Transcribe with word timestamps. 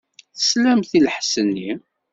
Teslamt 0.37 0.91
i 0.97 0.99
lḥess-nni? 1.05 1.71